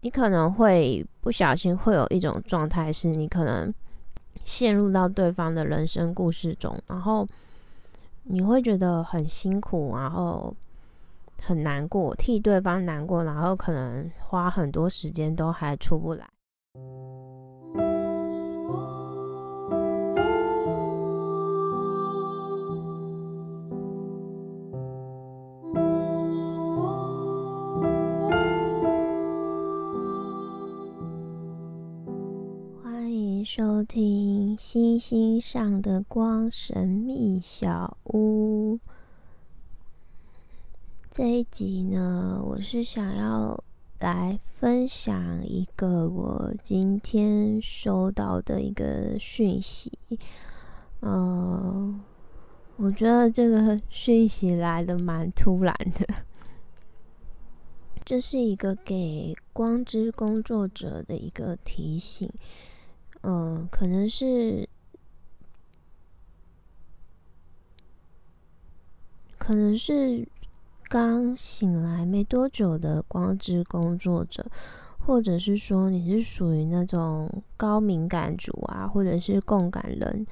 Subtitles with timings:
[0.00, 3.72] 你可能会不小心会有一种状态，是你可能
[4.44, 7.26] 陷入到对方的人生故事中，然后
[8.22, 10.54] 你会觉得很辛苦，然后
[11.42, 16.28] 很难过，替对方难过，然后可能花很多时间都还出不来。
[33.50, 38.78] 收听星星上的光神秘小屋
[41.10, 43.64] 这一集呢，我是想要
[44.00, 49.98] 来分享一个我今天收到的一个讯息。
[51.00, 51.98] 嗯，
[52.76, 56.06] 我觉得这个讯息来的蛮突然的，
[58.04, 62.30] 这是一个给光之工作者的一个提醒。
[63.22, 64.68] 嗯，可能是，
[69.36, 70.26] 可能是
[70.84, 74.46] 刚醒来没多久的光之工作者，
[75.00, 80.26] 或者是说你是属于那种高敏感族啊，或者是共感人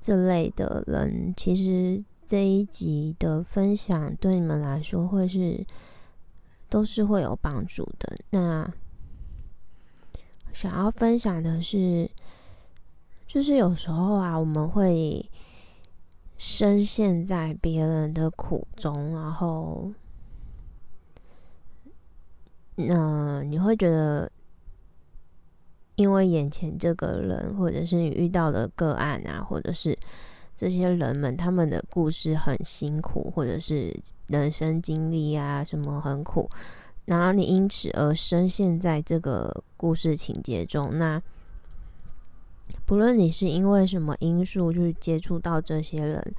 [0.00, 5.64] 这类的人，其实这一集的分享对你们来说会是
[6.68, 8.16] 都是会有帮助的。
[8.30, 8.72] 那。
[10.52, 12.08] 想要分享的是，
[13.34, 15.28] 就是有时候啊，我们会
[16.38, 19.90] 深陷在别人的苦中，然后，
[22.76, 24.30] 那你会觉得，
[25.96, 29.98] 因为眼前这个人，或者是你遇到的个案啊，或者是
[30.56, 33.92] 这些人们他们的故事很辛苦，或者是
[34.28, 36.48] 人生经历啊什么很苦。
[37.06, 41.20] 然后你因此而深陷在这个故事情节中，那
[42.84, 46.34] 不论你是因为什么因素去接触到这些人，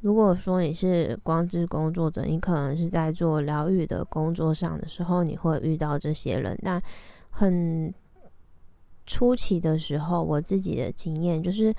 [0.00, 6.58] 如果说你是光之工作者，你可能是在做疗愈的工作上的时候，你会遇到这些人。
[6.62, 6.80] 那
[7.30, 7.92] 很
[9.06, 11.74] 初期的时候，我自己的经验就是，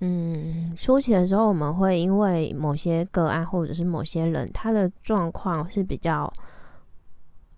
[0.00, 6.32] 嗯，初期的时候我们会因为某些个案或者是某些人，他的状况是比较。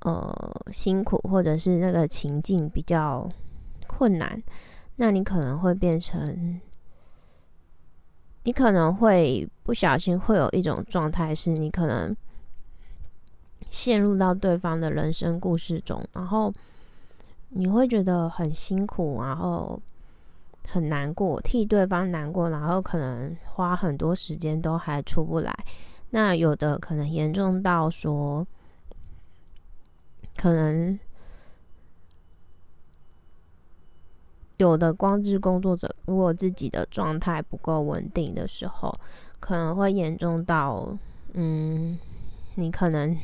[0.02, 0.32] 呃，
[0.70, 3.28] 辛苦或者是那个情境比较
[3.88, 4.40] 困难，
[4.98, 6.60] 那你可能会变成，
[8.42, 12.16] 你可能会不小心会有一种状态，是你可能
[13.70, 16.52] 陷入到对方的人生故事中，然后
[17.48, 19.80] 你会觉得很辛苦，然后
[20.68, 25.54] 很难过，替对方难过，然后可能花很多时间都还出不来。
[26.10, 28.46] 那有的可能严重到说。
[30.40, 30.96] 可能
[34.58, 38.96] 有的光之工作者，如果自己的状态不够稳定的时候，
[39.40, 40.96] 可能会严重到，
[41.32, 41.98] 嗯，
[42.56, 43.16] 你可能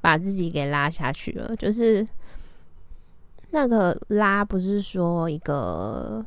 [0.00, 1.56] 把自己给拉下去了。
[1.56, 2.06] 就是
[3.50, 6.24] 那个拉，不是说一个，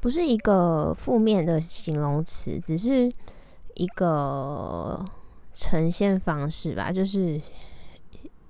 [0.00, 3.10] 不是一个负面的形容词，只是
[3.74, 5.04] 一个
[5.52, 7.40] 呈现方式吧，就是。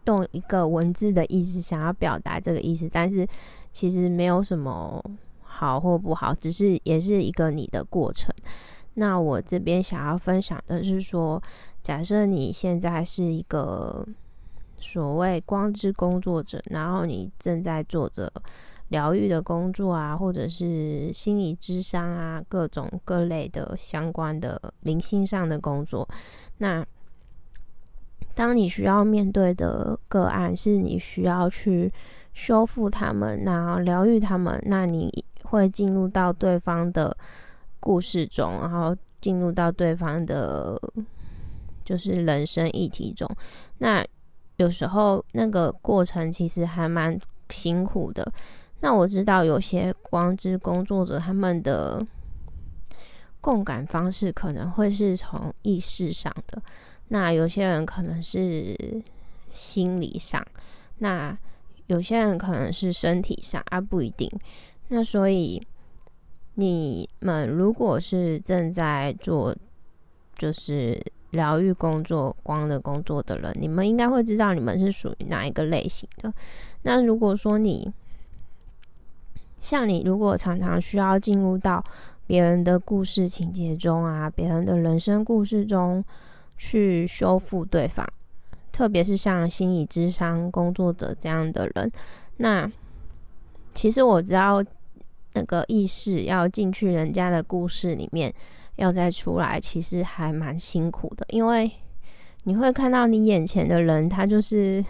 [0.06, 3.26] 用一个文字的意思想要表达这个意思，但是
[3.76, 5.04] 其实没有什么
[5.42, 8.34] 好或不好，只是也是一个你的过程。
[8.94, 11.42] 那我这边想要分享的是说，
[11.82, 14.02] 假设你现在是一个
[14.78, 18.32] 所谓光之工作者，然后你正在做着
[18.88, 26.08] 疗愈的工作啊，或者是心理智商啊，各种各类的相关的灵性上的工作，
[26.56, 26.82] 那。
[28.34, 31.90] 当你需要面对的个案是你需要去
[32.36, 37.16] 修复他们，然后疗愈他们，那你会进入到对方的
[37.80, 40.78] 故事中，然后进入到对方的，
[41.82, 43.26] 就是人生议题中。
[43.78, 44.04] 那
[44.58, 47.18] 有时候那个过程其实还蛮
[47.48, 48.30] 辛苦的。
[48.80, 52.04] 那我知道有些光之工作者他们的
[53.40, 56.62] 共感方式可能会是从意识上的。
[57.08, 59.02] 那有些人可能是
[59.48, 60.44] 心理上，
[60.98, 61.36] 那
[61.86, 64.30] 有些人可能是身体上啊，不一定。
[64.88, 65.60] 那所以
[66.54, 69.54] 你们如果是正在做
[70.36, 71.00] 就是
[71.30, 76.32] 疗愈工作、光的工作的人，你们应该会知道你们是属于哪一个类型的。
[76.82, 77.92] 那如果说你
[79.60, 81.84] 像你，如果常常需要进入到
[82.26, 86.04] 别人的故事情节中啊，别人的人生故事中。
[86.58, 88.08] 去修复对方，
[88.76, 91.90] 特别是像心理智商工作者这样的人，
[92.36, 92.70] 那
[93.72, 94.62] 其实我知道
[95.32, 98.30] 那个意识要进去人家的故事里面，
[98.74, 101.70] 要再出来，其实还蛮辛苦的，因为
[102.42, 104.84] 你会看到你眼前的人，他就是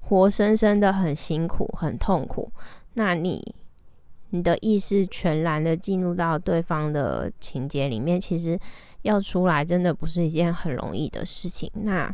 [0.00, 2.50] 活生生的很辛苦、很痛苦，
[2.94, 3.54] 那你。
[4.32, 8.56] 你的意识全然的进入到对方的情节里面，其实
[9.02, 11.68] 要出来真的不是一件很容易的事情。
[11.74, 12.08] 那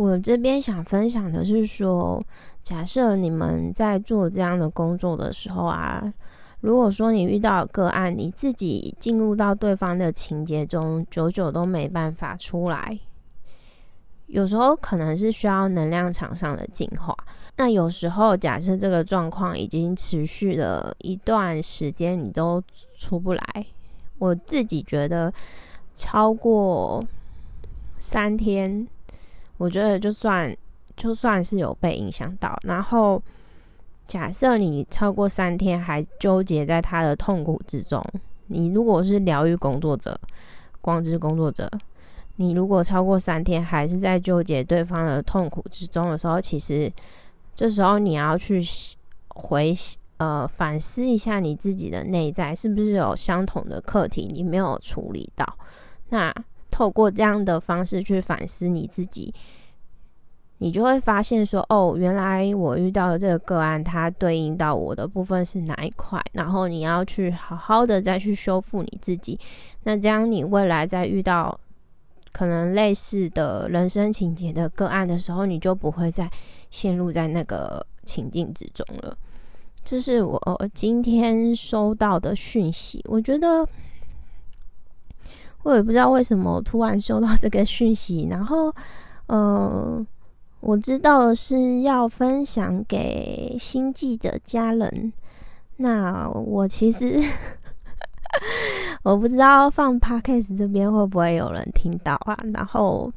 [0.00, 2.24] 我这边想分享的是说，
[2.62, 6.10] 假设你们在做这样的工作的时候啊，
[6.62, 12.98] 如果说你遇到个案，你自己进入到对方的情节中，久久都没办法出来。
[14.28, 17.14] 有时候可能是需要能量场上的净化。
[17.58, 22.62] 那有时候假设这个状况已经持续了一段时间，你都
[22.96, 23.66] 出不来。
[24.16, 25.30] 我自己觉得
[25.94, 27.04] 超过
[27.98, 28.88] 三天，
[29.60, 30.56] 我觉得就算
[30.96, 32.58] 就算是有被影响到。
[32.62, 33.22] 然后
[34.06, 38.02] 假设你超过三天还纠结在他的痛苦之中，
[38.46, 40.18] 你如果是疗愈工作者、
[40.80, 41.70] 光之工作者。
[42.36, 46.90] 你如果超过三天还是在纠结对方的痛苦之中的时候，其实
[47.54, 48.64] 这时候你要去
[49.28, 49.76] 回
[50.16, 55.46] 呃反思一下你自己的内在是不是有相同的课题你没有处理到。
[56.08, 56.34] 那
[56.80, 59.34] 透过这样的方式去反思你自己，
[60.56, 69.38] 你就会发现说，哦，原来我遇到的这个个案，它对应到我的部分是哪一块，然后你要去好好的再去修复你自己。
[69.82, 71.60] 那这样你未来再遇到。
[72.32, 76.30] 可能类似的人生情节的个案的时候，你就不会再
[76.70, 79.18] 陷入在那个情境之中了。
[79.84, 80.40] 这是我
[80.72, 83.04] 今天收到的讯息。
[83.08, 83.68] 我觉得
[85.62, 88.74] 我也不知道为什么突然收到这个讯息，然后，
[89.28, 90.06] 嗯，
[90.60, 95.12] 我知道是要分享给星际的家人。
[95.76, 97.22] 那我其实。
[99.02, 102.38] 我不知道放 podcast 这边会不会有人听到啊？
[102.54, 103.12] 然后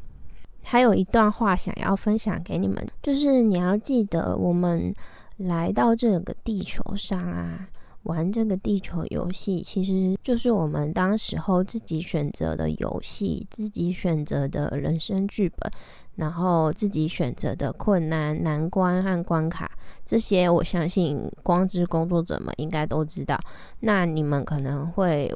[0.64, 4.92] 还有一段话想要分享给你们，就是你要记得，我们
[5.38, 7.68] 来到这个地球上啊，
[8.04, 15.72] 玩这个地球游戏，其实就是我们当时候自己选择的游戏，自己选择的人生剧本。
[16.16, 19.72] 然后自己选择的困难、难关和关卡，
[20.06, 23.36] 这些我相信光之工作者们应该都知道。
[23.80, 25.36] 那你们可能会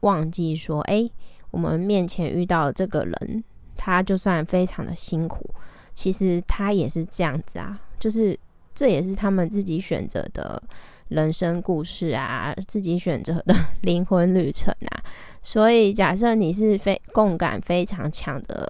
[0.00, 1.08] 忘记说，哎，
[1.50, 3.42] 我们面前遇到这个人，
[3.78, 5.48] 他就算非常的辛苦，
[5.94, 8.38] 其实他也是这样子啊，就是
[8.74, 10.62] 这也是他们自己选择的
[11.08, 15.02] 人生故事啊，自己选择的 灵魂旅程啊。
[15.42, 18.68] 所以，假设你是非共感非常强的。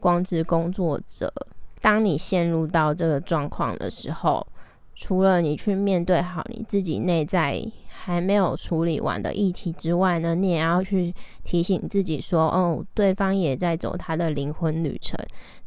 [0.00, 1.32] 光之工作者，
[1.80, 4.46] 当你陷入到这个状况的时候，
[4.94, 11.12] 除了你去面对好你自己内在还没有处理完的议题之外呢，你也要去
[11.42, 15.18] 提醒自己说：“哦，对方也在走他的灵魂旅程。”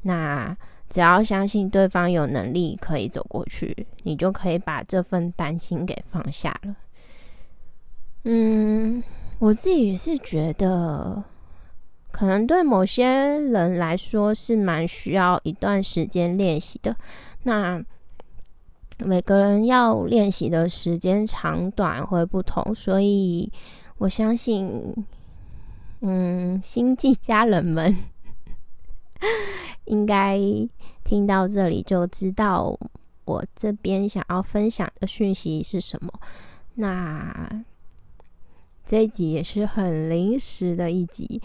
[0.03, 0.55] 那
[0.91, 6.75] 只要相信对方有能力可以走过去，你就可以把这份担心给放下了。
[8.25, 9.01] 嗯，
[9.39, 11.23] 我自己是觉得。
[12.13, 16.93] 可能对某些人来说是蛮需要一段时间练习的。
[17.43, 17.81] 那
[18.97, 23.49] 每个人要练习的时间长短会不同，所以
[23.97, 24.93] 我相信，
[26.01, 27.95] 嗯，星际家人们
[29.85, 30.39] 应该
[31.03, 32.77] 听到这里就知道
[33.25, 36.11] 我这边想要分享的讯息是什么。
[36.75, 37.63] 那
[38.85, 41.41] 这一集也是很临时的一集。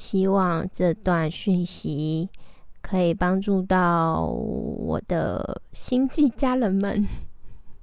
[0.00, 2.26] 希望这段讯息
[2.80, 7.06] 可以帮助到我的星际家人们。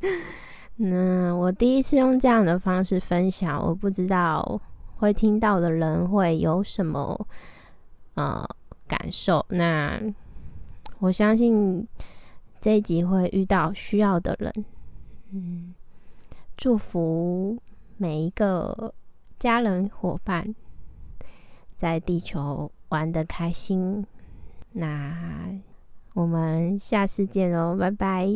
[0.77, 4.59] 那我第一次用这样的方式分享，我不知道
[4.95, 7.27] 会听到的人会有什么
[8.15, 8.43] 呃
[9.11, 9.45] 受。
[9.49, 10.01] 那
[10.99, 11.87] 我相信
[12.61, 14.65] 这一集会遇到需要的人。
[15.31, 15.73] 嗯，
[16.55, 17.57] 祝福
[17.97, 18.93] 每一个
[19.39, 20.55] 家人伙伴。
[21.75, 24.03] 在地球玩的开心，
[24.71, 25.15] 那
[26.15, 28.27] 我们下次见喽，拜拜。